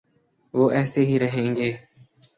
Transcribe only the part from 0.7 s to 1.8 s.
ایسے ہی رہیں گے۔